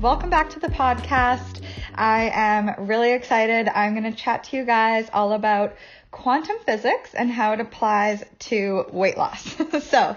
[0.00, 1.60] welcome back to the podcast.
[1.92, 3.68] I am really excited.
[3.68, 5.74] I'm going to chat to you guys all about
[6.12, 9.42] quantum physics and how it applies to weight loss.
[9.84, 10.16] so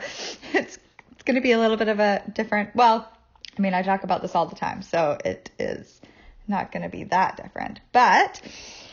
[0.53, 0.77] it's,
[1.17, 3.11] it's going to be a little bit of a different, well,
[3.57, 5.99] I mean, I talk about this all the time, so it is
[6.47, 7.79] not going to be that different.
[7.91, 8.39] But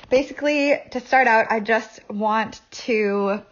[0.09, 3.43] basically, to start out, I just want to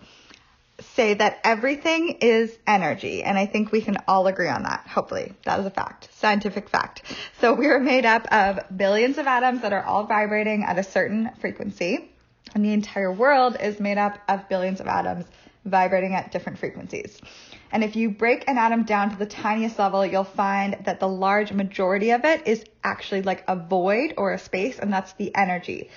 [0.81, 3.23] say that everything is energy.
[3.23, 4.87] And I think we can all agree on that.
[4.87, 7.03] Hopefully, that is a fact, scientific fact.
[7.41, 10.83] So we are made up of billions of atoms that are all vibrating at a
[10.83, 12.11] certain frequency.
[12.55, 15.25] And the entire world is made up of billions of atoms
[15.65, 17.21] vibrating at different frequencies.
[17.73, 21.09] And if you break an atom down to the tiniest level, you'll find that the
[21.09, 25.35] large majority of it is actually like a void or a space, and that's the
[25.35, 25.91] energy.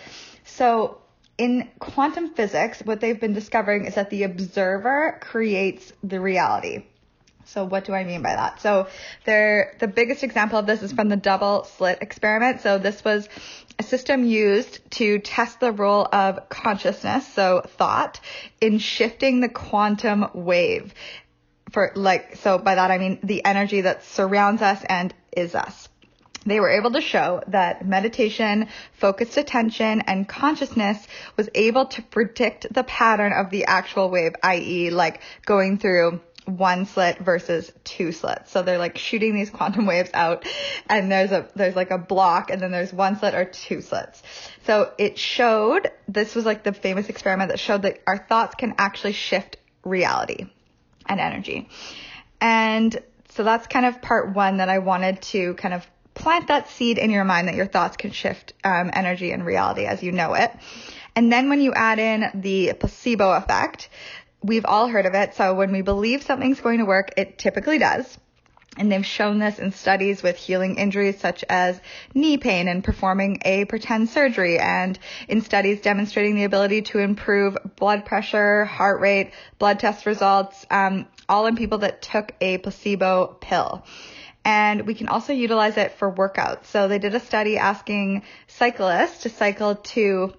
[0.44, 0.98] So
[1.40, 6.84] in quantum physics, what they've been discovering is that the observer creates the reality.
[7.46, 8.62] So what do I mean by that?
[8.62, 8.88] So
[9.26, 12.62] the biggest example of this is from the double slit experiment.
[12.62, 13.28] So this was
[13.80, 18.20] a system used to test the role of consciousness, so thought,
[18.62, 20.94] in shifting the quantum wave.
[21.72, 25.89] For like, so by that I mean the energy that surrounds us and is us
[26.46, 32.74] they were able to show that meditation, focused attention, and consciousness was able to predict
[32.74, 38.52] the pattern of the actual wave, i.e., like going through one slit versus two slits.
[38.52, 40.46] So they're like shooting these quantum waves out
[40.90, 44.22] and there's a, there's like a block and then there's one slit or two slits.
[44.66, 48.76] So it showed, this was like the famous experiment that showed that our thoughts can
[48.78, 50.48] actually shift reality
[51.06, 51.70] and energy.
[52.42, 52.98] And
[53.30, 56.98] so that's kind of part one that I wanted to kind of plant that seed
[56.98, 60.34] in your mind that your thoughts can shift um, energy and reality as you know
[60.34, 60.52] it.
[61.16, 63.90] And then when you add in the placebo effect,
[64.44, 65.34] we've all heard of it.
[65.36, 68.18] So when we believe something's going to work, it typically does.
[68.78, 71.82] And they've shown this in studies with healing injuries such as
[72.14, 74.98] knee pain and performing a pretend surgery and
[75.28, 81.08] in studies demonstrating the ability to improve blood pressure, heart rate, blood test results, um,
[81.28, 83.84] all in people that took a placebo pill
[84.50, 86.66] and we can also utilize it for workouts.
[86.66, 90.34] So they did a study asking cyclists to cycle to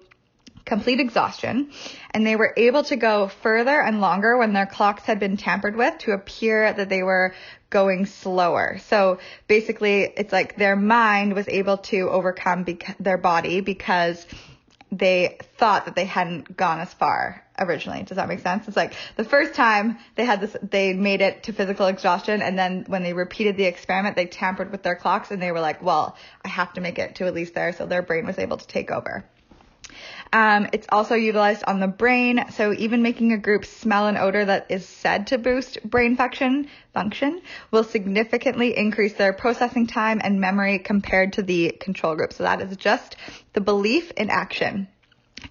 [0.65, 1.71] complete exhaustion
[2.11, 5.77] and they were able to go further and longer when their clocks had been tampered
[5.77, 7.33] with to appear that they were
[7.69, 8.79] going slower.
[8.87, 12.65] So basically it's like their mind was able to overcome
[12.99, 14.25] their body because
[14.91, 18.03] they thought that they hadn't gone as far originally.
[18.03, 18.67] Does that make sense?
[18.67, 22.41] It's like the first time they had this, they made it to physical exhaustion.
[22.41, 25.61] And then when they repeated the experiment, they tampered with their clocks and they were
[25.61, 27.71] like, well, I have to make it to at least there.
[27.73, 29.23] So their brain was able to take over.
[30.33, 34.45] Um, it's also utilized on the brain, so even making a group smell an odor
[34.45, 40.39] that is said to boost brain function function will significantly increase their processing time and
[40.39, 42.31] memory compared to the control group.
[42.31, 43.17] So that is just
[43.51, 44.87] the belief in action.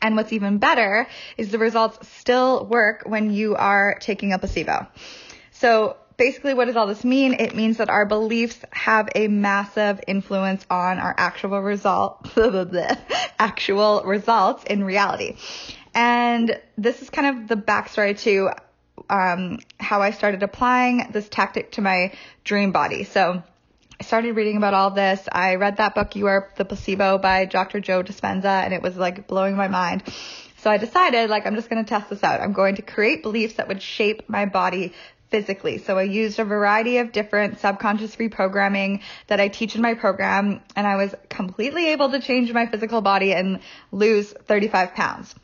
[0.00, 4.86] And what's even better is the results still work when you are taking a placebo.
[5.50, 7.32] So basically what does all this mean?
[7.32, 12.28] It means that our beliefs have a massive influence on our actual result,
[13.38, 15.36] actual results in reality.
[15.94, 18.50] And this is kind of the backstory to
[19.08, 22.12] um, how I started applying this tactic to my
[22.44, 23.04] dream body.
[23.04, 23.42] So
[23.98, 25.26] I started reading about all this.
[25.32, 27.80] I read that book, You Are the Placebo by Dr.
[27.80, 30.02] Joe Dispenza, and it was like blowing my mind.
[30.58, 32.42] So I decided, like, I'm just going to test this out.
[32.42, 34.92] I'm going to create beliefs that would shape my body
[35.30, 35.78] physically.
[35.78, 40.60] So I used a variety of different subconscious reprogramming that I teach in my program,
[40.76, 43.60] and I was completely able to change my physical body and
[43.92, 45.34] lose 35 pounds.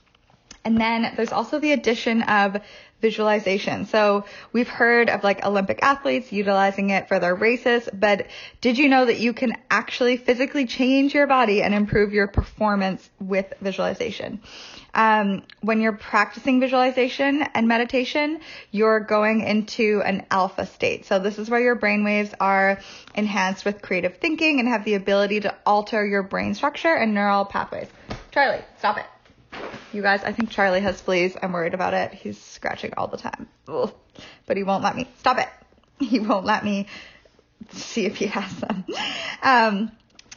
[0.64, 2.56] And then there's also the addition of
[3.00, 3.86] visualization.
[3.86, 8.26] So we've heard of like Olympic athletes utilizing it for their races, but
[8.60, 13.08] did you know that you can actually physically change your body and improve your performance
[13.20, 14.40] with visualization?
[14.94, 18.40] Um, when you're practicing visualization and meditation,
[18.70, 21.04] you're going into an alpha state.
[21.04, 22.80] So this is where your brain waves are
[23.14, 27.44] enhanced with creative thinking and have the ability to alter your brain structure and neural
[27.44, 27.88] pathways.
[28.30, 29.06] Charlie, stop it.
[29.92, 31.36] You guys, I think Charlie has fleas.
[31.40, 32.12] I'm worried about it.
[32.12, 33.48] He's scratching all the time.
[33.68, 33.92] Ugh.
[34.46, 35.08] But he won't let me.
[35.18, 35.48] Stop it.
[35.98, 36.88] He won't let me
[37.70, 38.84] see if he has them.
[39.42, 39.92] Um,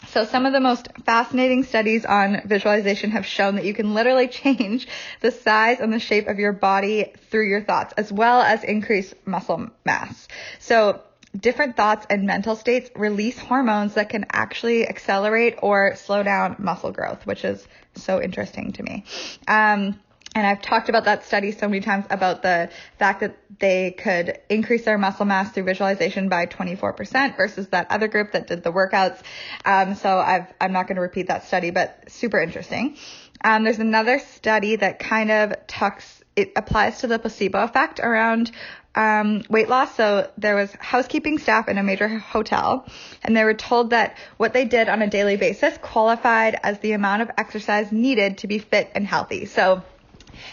[0.07, 4.27] so some of the most fascinating studies on visualization have shown that you can literally
[4.41, 4.87] change
[5.19, 9.13] the size and the shape of your body through your thoughts, as well as increase
[9.25, 10.27] muscle mass.
[10.59, 11.01] So
[11.37, 16.91] different thoughts and mental states release hormones that can actually accelerate or slow down muscle
[16.91, 19.03] growth, which is so interesting to me.
[19.47, 19.99] Um,
[20.35, 24.37] And I've talked about that study so many times about the fact that they could
[24.47, 28.71] increase their muscle mass through visualization by 24% versus that other group that did the
[28.71, 29.21] workouts.
[29.65, 32.95] Um, so I've, I'm not going to repeat that study, but super interesting.
[33.43, 38.51] Um, there's another study that kind of tucks, it applies to the placebo effect around
[38.99, 39.95] um, weight loss.
[39.95, 42.85] So there was housekeeping staff in a major hotel,
[43.23, 46.91] and they were told that what they did on a daily basis qualified as the
[46.91, 49.45] amount of exercise needed to be fit and healthy.
[49.45, 49.83] So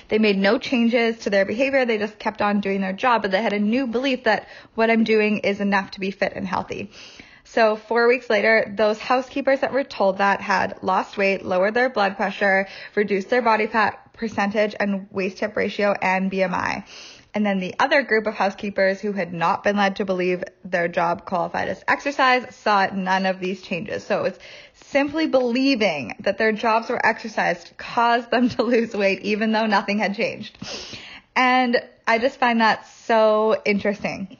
[0.09, 1.85] they made no changes to their behavior.
[1.85, 4.47] They just kept on doing their job, but they had a new belief that
[4.77, 6.93] what I'm doing is enough to be fit and healthy.
[7.43, 11.91] So four weeks later, those housekeepers that were told that had lost weight, lowered their
[11.91, 16.85] blood pressure, reduced their body fat percentage and waist hip ratio and BMI.
[17.37, 20.89] And then the other group of housekeepers who had not been led to believe their
[20.89, 24.07] job qualified as exercise saw none of these changes.
[24.07, 24.39] So it was
[24.73, 29.99] simply believing that their jobs were exercised caused them to lose weight even though nothing
[29.99, 30.57] had changed.
[31.37, 34.39] And I just find that so interesting.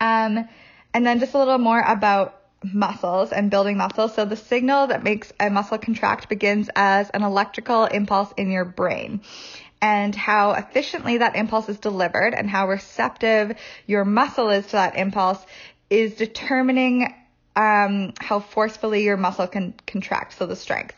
[0.00, 0.48] Um,
[0.92, 4.14] and then just a little more about muscles and building muscles.
[4.14, 8.64] So the signal that makes a muscle contract begins as an electrical impulse in your
[8.64, 9.20] brain.
[9.82, 14.96] And how efficiently that impulse is delivered and how receptive your muscle is to that
[14.96, 15.44] impulse
[15.90, 17.12] is determining
[17.54, 20.94] um, how forcefully your muscle can contract, so the strength.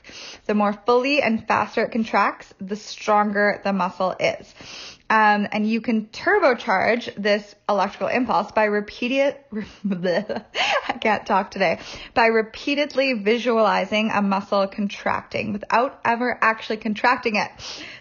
[0.46, 4.54] The more fully and faster it contracts, the stronger the muscle is.
[5.10, 9.34] Um, and you can turbocharge this electrical impulse by repeating,
[9.90, 11.80] I can't talk today,
[12.14, 17.50] by repeatedly visualizing a muscle contracting without ever actually contracting it.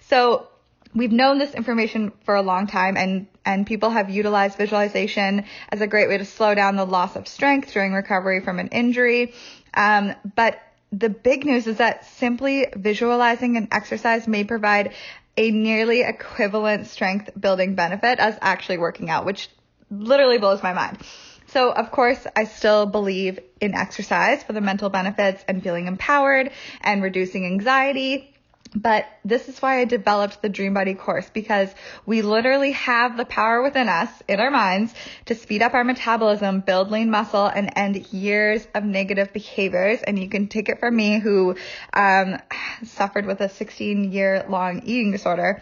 [0.08, 0.48] So
[0.96, 5.82] we've known this information for a long time and and people have utilized visualization as
[5.82, 9.34] a great way to slow down the loss of strength during recovery from an injury.
[9.74, 10.62] Um, but
[10.94, 14.94] the big news is that simply visualizing an exercise may provide
[15.36, 19.50] a nearly equivalent strength building benefit as actually working out, which
[19.90, 21.00] literally blows my mind.
[21.48, 26.52] So, of course, I still believe in exercise for the mental benefits and feeling empowered
[26.82, 28.33] and reducing anxiety.
[28.76, 31.74] But this is why I developed the Dream Body course because
[32.06, 34.94] we literally have the power within us, in our minds,
[35.26, 40.02] to speed up our metabolism, build lean muscle, and end years of negative behaviors.
[40.02, 41.56] And you can take it from me who
[41.94, 42.40] um,
[42.84, 45.62] suffered with a 16 year long eating disorder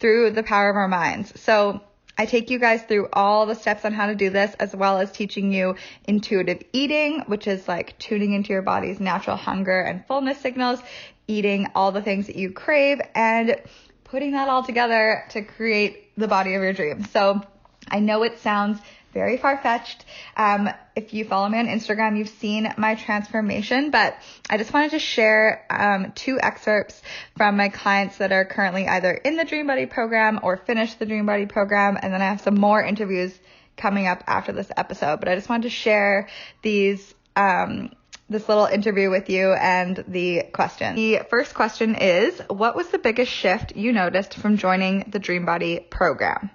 [0.00, 1.40] through the power of our minds.
[1.40, 1.80] So
[2.20, 4.98] I take you guys through all the steps on how to do this, as well
[4.98, 10.04] as teaching you intuitive eating, which is like tuning into your body's natural hunger and
[10.06, 10.80] fullness signals,
[11.28, 13.56] eating all the things that you crave and
[14.02, 17.08] putting that all together to create the body of your dreams.
[17.10, 17.40] So
[17.88, 18.80] I know it sounds
[19.12, 20.04] very far fetched.
[20.36, 24.16] Um, if you follow me on Instagram, you've seen my transformation, but
[24.50, 27.00] I just wanted to share um, two excerpts
[27.36, 31.06] from my clients that are currently either in the Dream Body program or finished the
[31.06, 33.38] Dream Body program, and then I have some more interviews
[33.76, 35.20] coming up after this episode.
[35.20, 36.28] But I just wanted to share
[36.62, 37.92] these um,
[38.30, 40.96] this little interview with you and the question.
[40.96, 45.44] The first question is What was the biggest shift you noticed from joining the Dream
[45.44, 46.50] Body program?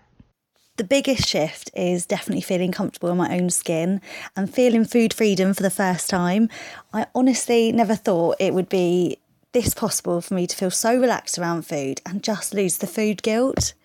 [0.75, 4.01] The biggest shift is definitely feeling comfortable in my own skin
[4.35, 6.49] and feeling food freedom for the first time.
[6.91, 9.19] I honestly never thought it would be
[9.51, 13.21] this possible for me to feel so relaxed around food and just lose the food
[13.21, 13.75] guilt.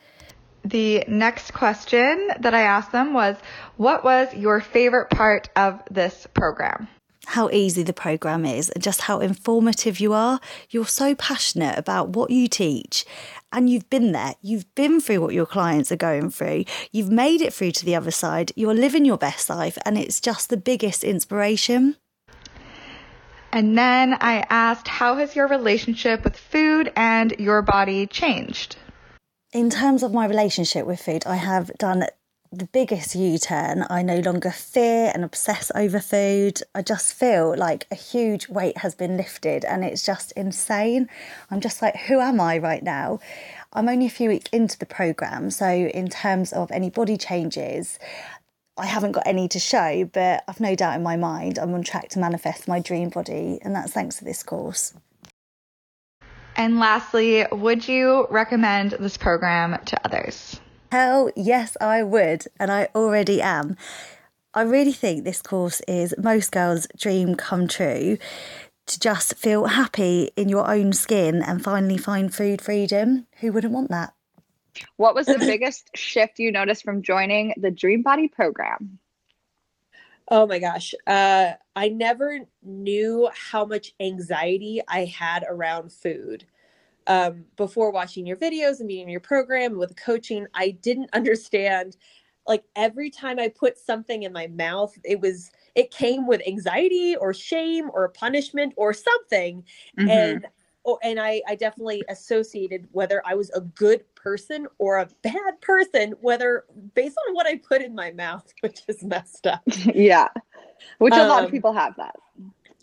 [0.64, 3.37] The next question that I asked them was
[3.76, 6.88] What was your favorite part of this program?
[7.28, 10.40] How easy the program is and just how informative you are.
[10.70, 13.04] You're so passionate about what you teach
[13.52, 14.35] and you've been there.
[14.40, 16.64] You've been through what your clients are going through.
[16.90, 18.52] You've made it through to the other side.
[18.56, 21.97] You're living your best life and it's just the biggest inspiration.
[23.52, 28.76] And then I asked, how has your relationship with food and your body changed?
[29.52, 32.06] In terms of my relationship with food, I have done
[32.52, 33.85] the biggest U turn.
[33.90, 36.62] I no longer fear and obsess over food.
[36.75, 41.09] I just feel like a huge weight has been lifted and it's just insane.
[41.50, 43.21] I'm just like, who am I right now?
[43.73, 47.99] I'm only a few weeks into the program, so in terms of any body changes,
[48.78, 51.83] I haven't got any to show, but I've no doubt in my mind I'm on
[51.83, 54.95] track to manifest my dream body, and that's thanks to this course.
[56.57, 60.61] And lastly, would you recommend this program to others?
[60.90, 63.76] Hell yes, I would, and I already am.
[64.54, 68.16] I really think this course is most girls' dream come true
[68.87, 73.26] to just feel happy in your own skin and finally find food freedom.
[73.40, 74.14] Who wouldn't want that?
[74.97, 78.99] What was the biggest shift you noticed from joining the Dream Body program?
[80.30, 80.95] Oh my gosh.
[81.07, 86.47] Uh, I never knew how much anxiety I had around food.
[87.09, 91.97] Um, before watching your videos and being in your program with coaching, I didn't understand.
[92.47, 97.17] Like every time I put something in my mouth, it was it came with anxiety
[97.17, 99.65] or shame or punishment or something,
[99.99, 100.11] Mhm.
[100.11, 100.47] and
[100.87, 105.61] oh, and I I definitely associated whether I was a good person or a bad
[105.61, 109.62] person, whether based on what I put in my mouth, which is messed up.
[109.95, 110.29] yeah.
[110.99, 112.17] Which a lot of Um, people have that.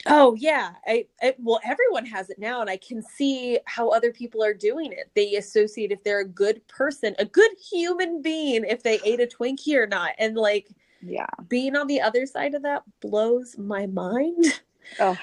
[0.07, 4.12] Oh yeah, I, I well everyone has it now, and I can see how other
[4.12, 5.09] people are doing it.
[5.15, 9.27] They associate if they're a good person, a good human being, if they ate a
[9.27, 10.69] Twinkie or not, and like
[11.01, 11.25] Yeah.
[11.47, 14.62] being on the other side of that blows my mind.
[15.00, 15.17] Oh.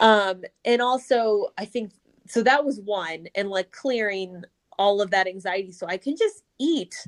[0.00, 1.92] Um, and also I think
[2.26, 4.42] so that was one, and like clearing
[4.76, 7.06] all of that anxiety so I can just eat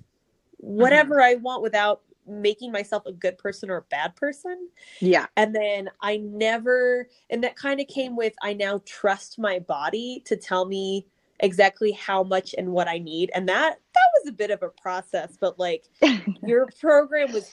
[0.58, 4.68] whatever I want without making myself a good person or a bad person.
[5.00, 5.26] Yeah.
[5.36, 10.22] And then I never, and that kind of came with I now trust my body
[10.26, 11.06] to tell me
[11.40, 13.30] exactly how much and what I need.
[13.34, 15.84] And that that was a bit of a process, but like
[16.42, 17.52] your program was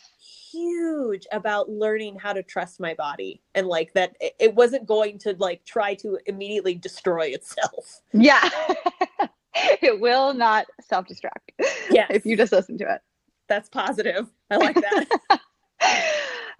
[0.52, 5.36] huge about learning how to trust my body and like that it, wasn't going to
[5.40, 8.02] like try to immediately destroy itself.
[8.14, 8.50] Yeah.
[9.82, 11.70] it will not self destruct.
[11.90, 12.08] Yeah.
[12.10, 13.02] If you just listen to it.
[13.48, 14.28] That's positive.
[14.54, 16.10] I like that.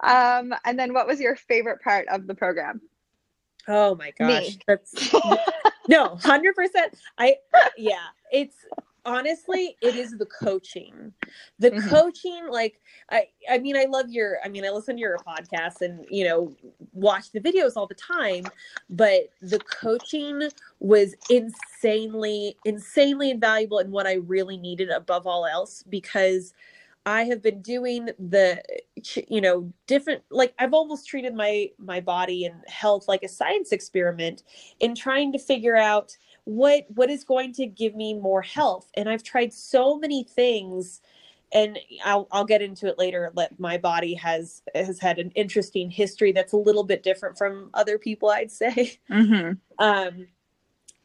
[0.00, 2.80] um, and then what was your favorite part of the program?
[3.68, 4.46] Oh my gosh.
[4.48, 4.58] Me.
[4.66, 4.92] That's
[5.88, 6.42] no, 100%.
[7.18, 7.36] I
[7.76, 8.56] yeah, it's
[9.06, 11.12] honestly it is the coaching.
[11.58, 11.88] The Mhm.
[11.88, 15.82] coaching like I I mean I love your I mean I listen to your podcast
[15.82, 16.54] and you know
[16.92, 18.44] watch the videos all the time,
[18.90, 20.48] but the coaching
[20.80, 26.54] was insanely insanely invaluable and what I really needed above all else because
[27.06, 28.62] I have been doing the
[29.28, 33.72] you know different like I've almost treated my my body and health like a science
[33.72, 34.42] experiment
[34.80, 39.08] in trying to figure out what what is going to give me more health and
[39.08, 41.02] I've tried so many things
[41.52, 45.90] and I'll I'll get into it later that my body has has had an interesting
[45.90, 49.52] history that's a little bit different from other people I'd say Mm-hmm.
[49.84, 50.26] um,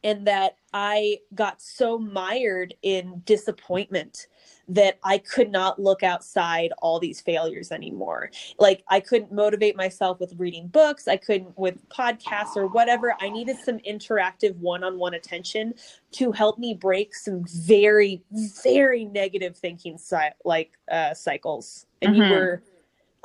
[0.04, 4.28] and that I got so mired in disappointment
[4.70, 8.32] that I could not look outside all these failures anymore.
[8.60, 13.16] Like I couldn't motivate myself with reading books, I couldn't with podcasts or whatever.
[13.20, 15.74] I needed some interactive one-on-one attention
[16.14, 18.24] to help me break some very
[18.64, 21.88] very negative thinking cy- like uh cycles.
[22.02, 22.30] And you Mhm.
[22.30, 22.64] were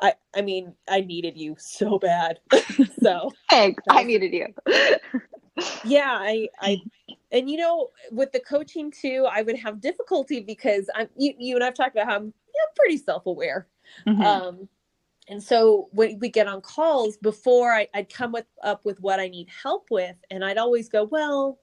[0.01, 2.41] I I mean, I needed you so bad.
[3.03, 3.83] so Thanks.
[3.91, 4.49] I needed you.
[5.85, 6.77] yeah i i
[7.33, 11.55] and you know with the coaching too i would have difficulty because i'm you, you
[11.55, 13.67] and i've talked about how i'm yeah, pretty self-aware.
[14.07, 14.25] Mhm.
[14.25, 14.69] um
[15.29, 19.21] and so when we get on calls before I, i'd come with up with what
[19.21, 21.59] i need help with and i'd always go well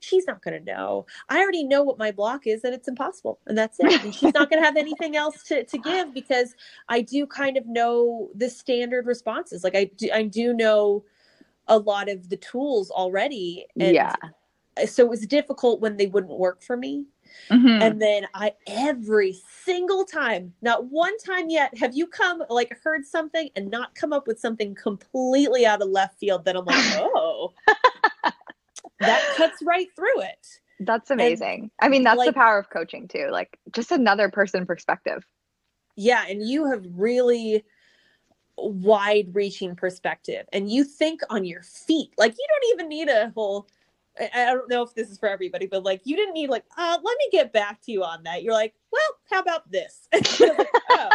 [0.00, 1.06] she's not going to know.
[1.30, 4.04] I already know what my block is and it's impossible and that's it.
[4.04, 6.54] And she's not going to have anything else to, to give because
[6.88, 9.64] i do kind of know the standard responses.
[9.64, 11.04] Like i do i do know
[11.68, 14.14] a lot of the tools already and yeah.
[14.86, 17.06] so it was difficult when they wouldn't work for me
[17.50, 17.82] Mhm.
[17.82, 23.04] and then i every single time not one time yet have you come like heard
[23.04, 26.76] something and not come up with something completely out of left field that i'm like
[26.96, 27.52] oh
[29.00, 30.46] that cuts right through it
[30.80, 31.70] That's amazing.
[31.80, 33.28] I mean, that's the power of coaching too.
[33.30, 35.24] Like just another person perspective.
[35.96, 37.64] yeah and you have really
[38.56, 43.32] wide reaching perspective and you think on your feet like you don't even need a
[43.34, 43.66] whole
[44.18, 46.64] I, I don't know if this is for everybody but like you didn't need like
[46.78, 50.08] uh let me get back to you on that you're like well how about this
[50.40, 51.10] Like, oh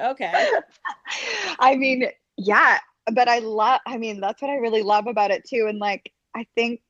[0.00, 0.50] okay
[1.58, 2.78] I mean, yeah,
[3.12, 5.66] but I love, I mean, that's what I really love about it too.
[5.68, 6.80] And like, I think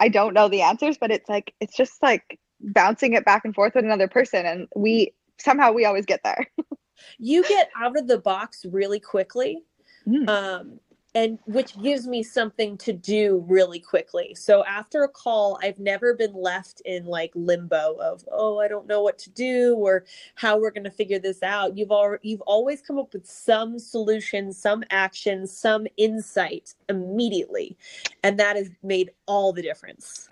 [0.00, 3.54] I don't know the answers, but it's like, it's just like bouncing it back and
[3.54, 4.46] forth with another person.
[4.46, 6.46] And we somehow we always get there.
[7.18, 9.62] you get out of the box really quickly
[10.06, 10.28] Mm.
[10.28, 10.80] um
[11.14, 14.34] and which gives me something to do really quickly.
[14.34, 18.86] So after a call i've never been left in like limbo of oh i don't
[18.88, 21.76] know what to do or how we're going to figure this out.
[21.76, 27.76] You've al- you've always come up with some solution some action some insight immediately
[28.24, 30.28] and that has made all the difference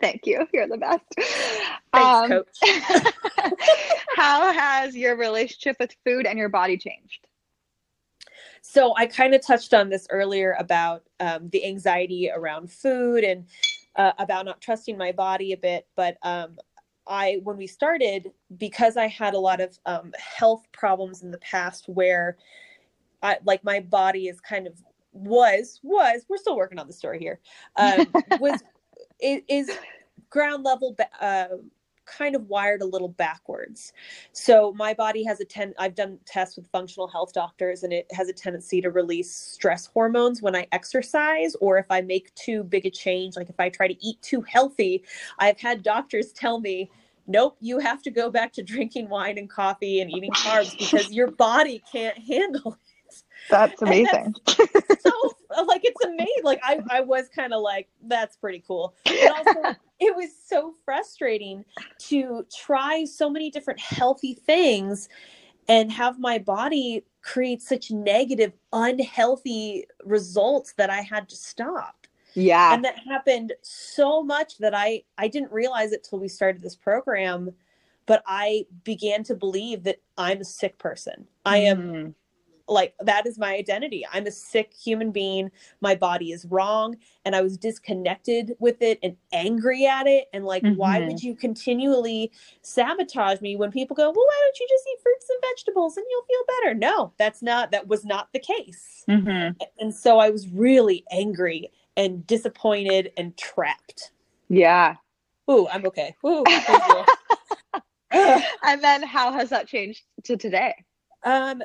[0.00, 0.46] Thank you.
[0.52, 1.04] You're the best.
[1.92, 2.58] thanks coach
[4.16, 7.26] how has your relationship with food and your body changed?
[8.62, 13.46] So I kind of touched on this earlier about um, the anxiety around food and
[13.96, 15.86] uh, about not trusting my body a bit.
[15.96, 16.58] But um,
[17.06, 21.38] I, when we started, because I had a lot of um, health problems in the
[21.38, 22.36] past, where
[23.22, 24.74] I like my body is kind of
[25.12, 27.40] was was we're still working on the story here
[27.76, 28.06] um,
[28.40, 28.62] was
[29.20, 29.70] is, is
[30.30, 31.46] ground level uh,
[32.08, 33.92] kind of wired a little backwards.
[34.32, 38.06] So my body has a ten I've done tests with functional health doctors and it
[38.12, 42.64] has a tendency to release stress hormones when I exercise or if I make too
[42.64, 45.04] big a change like if I try to eat too healthy.
[45.38, 46.90] I've had doctors tell me
[47.28, 51.12] nope, you have to go back to drinking wine and coffee and eating carbs because
[51.12, 53.22] your body can't handle it.
[53.50, 54.34] That's amazing.
[54.46, 56.44] That's so like it's amazing.
[56.44, 58.94] Like I, I was kind of like, that's pretty cool.
[59.04, 61.64] But also it was so frustrating
[61.98, 65.08] to try so many different healthy things
[65.68, 72.06] and have my body create such negative, unhealthy results that I had to stop.
[72.34, 72.72] Yeah.
[72.72, 76.76] And that happened so much that I I didn't realize it till we started this
[76.76, 77.50] program,
[78.06, 81.26] but I began to believe that I'm a sick person.
[81.44, 82.14] I am Mm.
[82.68, 84.04] Like that is my identity.
[84.12, 85.50] I'm a sick human being.
[85.80, 90.44] My body is wrong and I was disconnected with it and angry at it and
[90.44, 91.06] like why Mhm.
[91.06, 92.30] would you continually
[92.62, 96.06] sabotage me when people go, "Well, why don't you just eat fruits and vegetables and
[96.10, 99.04] you'll feel better?" No, that's not that was not the case.
[99.08, 99.56] Mhm.
[99.80, 104.12] And so I was really angry and disappointed and trapped.
[104.48, 104.96] Yeah.
[105.50, 106.14] Ooh, I'm okay.
[106.24, 107.04] Ooh, thank you.
[108.12, 108.42] Ugh.
[108.62, 110.74] and then how has that changed to today?
[111.24, 111.62] Um,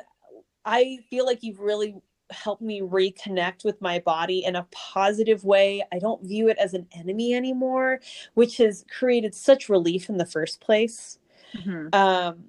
[0.64, 1.96] I feel like you've really
[2.30, 5.84] helped me reconnect with my body in a positive way.
[5.92, 8.00] I don't view it as an enemy anymore,
[8.34, 11.18] which has created such relief in the first place.
[11.56, 11.94] Mhm.
[11.94, 12.44] Um,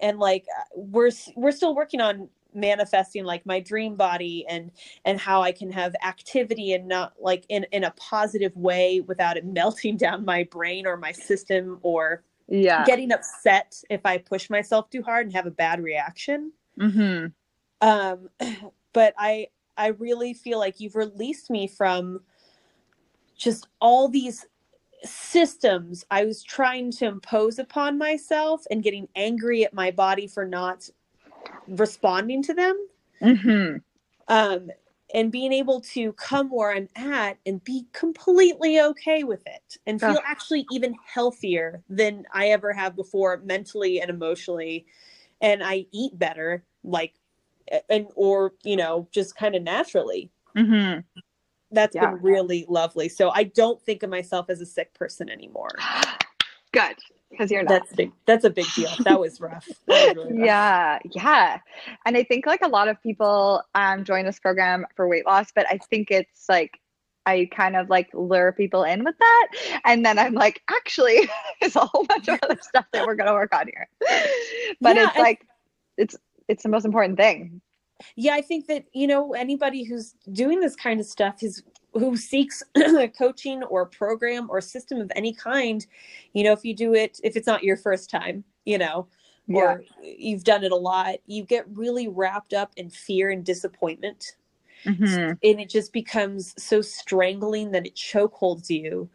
[0.00, 4.72] and like uh, we're we're still working on manifesting like my dream body and
[5.04, 9.36] and how I can have activity and not like in in a positive way without
[9.36, 12.84] it melting down my brain or my system or Yeah.
[12.84, 17.26] getting upset if I push myself too hard and have a bad reaction hmm
[17.80, 18.28] um
[18.92, 19.46] but i
[19.76, 22.20] i really feel like you've released me from
[23.36, 24.46] just all these
[25.04, 30.44] systems i was trying to impose upon myself and getting angry at my body for
[30.44, 30.88] not
[31.68, 32.76] responding to them.
[33.22, 33.76] Hmm
[34.30, 34.70] um
[35.12, 40.00] and being able to come where i'm at and be completely okay with it and
[40.00, 40.22] feel Ugh.
[40.26, 44.86] actually even healthier than i ever have before mentally and emotionally.
[45.42, 47.14] And i eat better like
[47.88, 50.98] and or you know just kind of naturally hmm
[51.72, 52.10] that's Yeah.
[52.10, 55.70] been really lovely so i don't think of myself as a sick person anymore
[56.72, 56.96] Good.
[57.30, 57.82] Because you're not.
[57.82, 60.46] that's big that's a big deal that was rough That was really rough.
[60.46, 61.58] Yeah, yeah.
[62.04, 65.52] And I think like a lot of people um join this program for weight loss,
[65.54, 66.80] but I think it's like
[67.26, 69.48] I kind of like lure people in with that.
[69.84, 71.28] And then I'm like, actually,
[71.60, 73.88] there's a whole bunch of other stuff that we're gonna work on here.
[74.80, 75.46] But Yeah, it's like
[75.96, 76.16] it's
[76.50, 77.60] it's the most important thing.
[78.16, 82.16] yeah i think that you know anybody who's doing this kind of stuff is who
[82.16, 85.86] seeks a coaching or program or system of any kind
[86.32, 89.06] you know if you do it if it's not your first time you know
[89.52, 94.36] or you've done it a lot you get really wrapped up in fear and disappointment
[94.86, 95.36] Mhm.
[95.42, 99.10] and it just becomes so strangling that it chokeholds you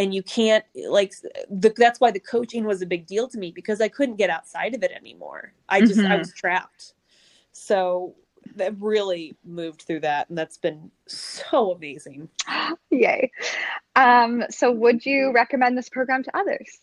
[0.00, 1.12] and you can't like
[1.50, 4.30] the, that's why the coaching was a big deal to me because i couldn't get
[4.30, 6.18] outside of it anymore i just i Mhm.
[6.20, 6.94] was trapped
[7.52, 8.14] so
[8.56, 12.28] that really moved through that and that's been so amazing
[12.90, 13.30] Yay.
[13.94, 16.78] Um, so would you recommend this program to others?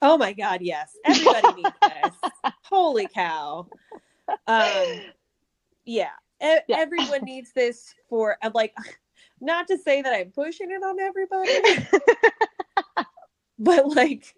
[0.00, 2.14] oh my god yes everybody needs this
[2.62, 3.68] holy cow
[4.48, 5.02] um
[5.84, 6.58] yeah, Yeah.
[6.78, 8.74] everyone needs this for I'm like
[9.40, 11.86] not to say that i'm pushing it on everybody
[13.76, 14.34] but like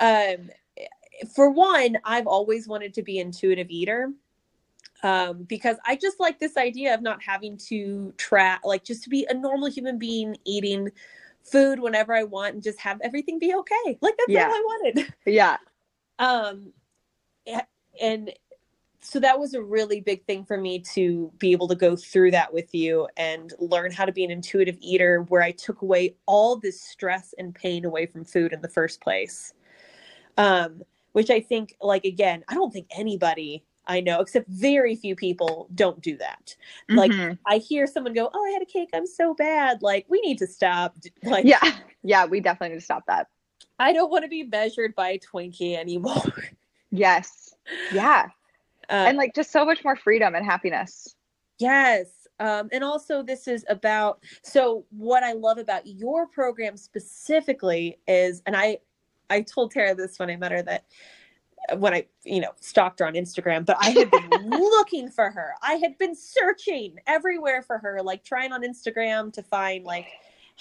[0.00, 0.50] um
[1.34, 4.12] for one i've always wanted to be intuitive eater
[5.02, 9.08] um because i just like this idea of not having to track like just to
[9.08, 10.90] be a normal human being eating
[11.44, 14.46] food whenever i want and just have everything be okay like that's Yeah.
[14.46, 15.56] all i wanted yeah.
[16.18, 16.72] um
[18.00, 18.32] and
[19.08, 22.30] so that was a really big thing for me to be able to go through
[22.30, 26.14] that with you and learn how to be an intuitive eater where i took away
[26.26, 29.54] all this stress and pain away from food in the first place
[30.36, 35.16] um which i think like again i don't think anybody i know except very few
[35.16, 36.54] people don't do that
[36.90, 37.38] like Mhm.
[37.46, 40.38] i hear someone go oh i had a cake i'm so bad like we need
[40.38, 41.58] to stop like yeah.
[42.04, 43.26] Yeah, we definitely need to stop that.
[43.78, 46.22] i don't want to be measured by a twinkie anymore
[46.90, 47.54] Yes.
[47.92, 48.28] Yeah.
[48.90, 51.14] Uh, and like just so much more freedom and happiness.
[51.58, 52.06] Yes.
[52.40, 58.42] Um, and also, this is about so what I love about your program specifically is,
[58.46, 58.78] and I,
[59.28, 60.84] I told Tara this when I met her that
[61.70, 65.30] uh, when I, you know, stalked her on Instagram, but I had been looking for
[65.30, 65.54] her.
[65.62, 70.06] I had been searching everywhere for her, like trying on Instagram to find like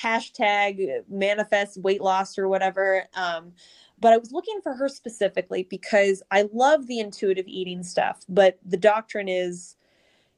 [0.01, 3.03] hashtag manifest weight loss or whatever.
[3.15, 3.53] Um,
[3.99, 8.59] but I was looking for her specifically because I love the intuitive eating stuff, but
[8.65, 9.75] the doctrine is,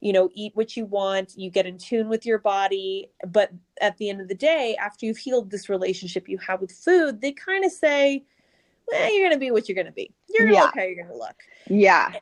[0.02, 3.12] you know, eat what you want, you get in tune with your body.
[3.28, 6.72] But at the end of the day, after you've healed this relationship you have with
[6.72, 8.26] food, they kind of say,
[8.88, 10.13] well, you're going to be what you're going to be.
[10.30, 10.62] You're going to Yeah.
[10.62, 11.36] look how you're going to look
[11.69, 12.13] Yeah.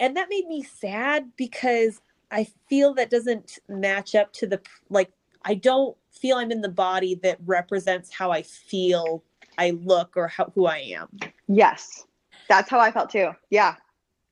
[0.00, 2.00] and that made me sad because
[2.30, 5.10] I feel that doesn't match up to the like
[5.44, 9.22] I don't feel I'm in the body that represents how I feel
[9.58, 11.08] I look or how, who I am.
[11.48, 12.06] Yes.
[12.48, 13.30] That's how I felt too.
[13.50, 13.76] Yeah.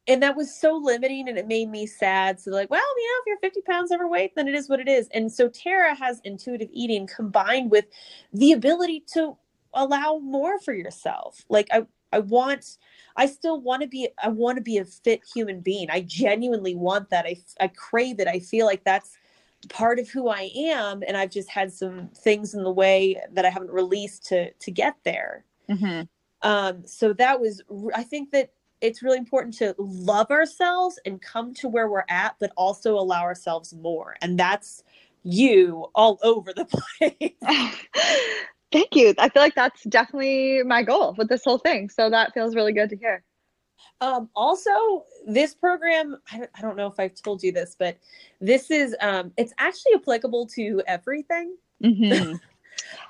[0.07, 2.39] And that was so limiting and it made me sad.
[2.39, 4.89] So like, well, you know, if you're 50 pounds overweight, then it is what it
[4.89, 5.09] is.
[5.15, 7.87] And so Tara has intuitive eating combined with
[8.33, 9.37] the ability to
[9.73, 11.45] allow more for yourself.
[11.49, 12.79] Like I I want
[13.17, 15.91] I still want to be I want to be a fit human being.
[15.91, 17.27] I genuinely want that.
[17.27, 18.29] I I crave it.
[18.29, 19.17] I feel like that's
[19.67, 23.45] part of who I am and I've just had some things in the way that
[23.45, 25.45] I haven't released to to get there.
[25.69, 26.03] Mm-hmm.
[26.49, 27.63] Um so that was
[27.95, 28.51] I think that
[28.81, 33.23] it's really important to love ourselves and come to where we're at but also allow
[33.23, 34.17] ourselves more.
[34.23, 34.83] And that's
[35.23, 36.67] you all over the
[36.99, 37.33] place.
[38.73, 39.15] Thank you.
[39.19, 41.89] I feel like that's definitely my goal with this whole thing.
[41.89, 43.23] So that feels really good to hear.
[44.01, 47.97] Um, also, this program, I don't, I don't know if I've told you this, but
[48.41, 51.57] this is, um, it's actually applicable to everything.
[51.83, 52.37] Mm-hmm.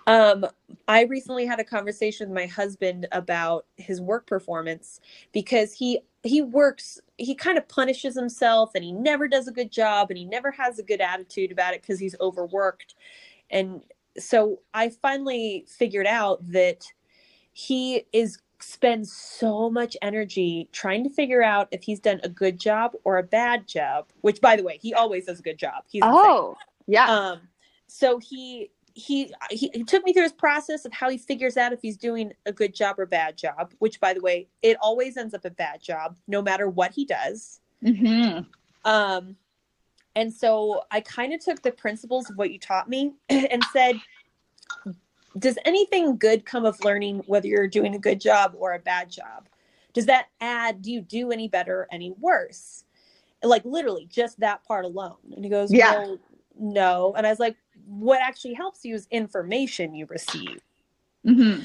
[0.07, 0.47] Um,
[0.87, 5.01] I recently had a conversation with my husband about his work performance
[5.33, 9.71] because he he works he kind of punishes himself and he never does a good
[9.71, 12.95] job and he never has a good attitude about it because he's overworked.
[13.51, 13.83] And
[14.19, 16.85] so I finally figured out that
[17.53, 22.59] he is spends so much energy trying to figure out if he's done a good
[22.59, 25.85] job or a bad job, which by the way, he always does a good job.
[25.87, 27.07] He's insane oh, yeah.
[27.07, 27.41] um
[27.87, 31.73] so he he he he took me through his process of how he figures out
[31.73, 35.17] if he's doing a good job or bad job which by the way it always
[35.17, 38.41] ends up a bad job no matter what he does mm-hmm.
[38.89, 39.37] um
[40.15, 43.97] and so i kind of took the principles of what you taught me and said
[45.39, 49.11] does anything good come of learning whether you're doing a good job or a bad
[49.11, 49.49] job
[49.93, 52.85] does that add do you do any better or any worse
[53.43, 55.91] like literally just that part alone and he goes Yeah.
[55.93, 56.19] well
[56.59, 60.61] no and i was like what actually helps you is information you receive
[61.27, 61.65] Mm-hmm.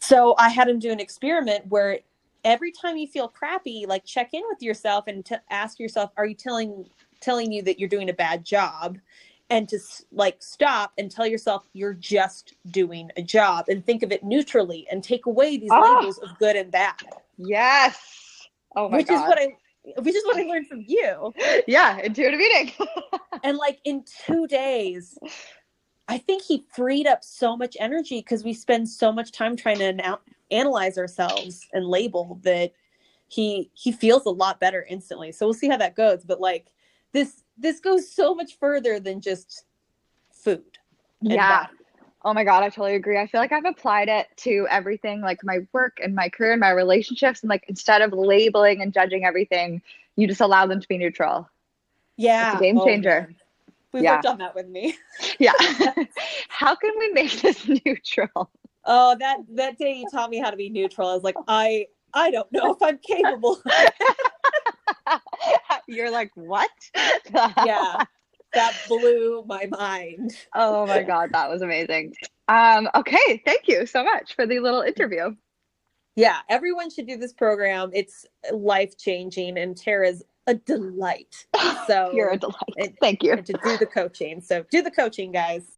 [0.00, 2.00] so I had him do an experiment where
[2.44, 6.26] every time you feel crappy, like check in with yourself and to ask yourself, are
[6.26, 6.86] you telling
[7.20, 8.98] telling you that you're doing a bad job?
[9.48, 9.78] And to
[10.10, 14.86] like stop and tell yourself you're just doing a job and think of it neutrally
[14.90, 15.98] and take away these Ah.
[15.98, 16.94] labels of good and bad,
[17.38, 18.48] Yes.
[18.74, 19.14] Oh my which god.
[19.14, 19.56] is what I
[20.02, 21.32] which is what I learned from you.
[21.68, 22.72] yeah, intuitive eating.
[23.44, 25.16] And like in two days,
[26.08, 29.78] I think he freed up so much energy because we spend so much time trying
[29.78, 30.18] to ana-
[30.50, 32.72] analyze ourselves and label that
[33.28, 35.30] he he feels a lot better instantly.
[35.30, 36.24] So we'll see how that goes.
[36.24, 36.72] But like
[37.12, 39.64] this this goes so much further than just
[40.30, 40.62] food.
[41.20, 41.64] yeah.
[41.64, 41.72] body.
[42.24, 43.18] Oh my god, I totally agree.
[43.18, 46.60] I feel like I've applied it to everything, like my work and my career and
[46.60, 47.42] my relationships.
[47.42, 49.80] And like instead of labeling and judging everything,
[50.16, 51.48] you just allow them to be neutral.
[52.16, 53.20] Yeah, It's a game Oh, changer.
[53.20, 53.36] man.
[53.92, 54.14] We've Yeah.
[54.16, 54.96] worked on that with me.
[55.38, 55.52] Yeah.
[56.48, 58.50] How can we make this neutral?
[58.84, 61.08] Oh, that that day you taught me how to be neutral.
[61.08, 63.60] I was like, I I don't know if I'm capable.
[65.88, 66.70] You're like, what?
[67.34, 68.04] yeah,
[68.54, 70.32] that blew my mind.
[70.54, 72.14] Oh my god, that was amazing.
[72.48, 75.34] Um, okay, thank you so much for the little interview.
[76.16, 77.90] Yeah, everyone should do this program.
[77.92, 81.46] It's life changing, and Tara's a delight.
[81.86, 82.56] So You're a delight.
[82.78, 83.36] and- Thank you.
[83.36, 84.40] to do the coaching.
[84.40, 85.70] So do the coaching, guys.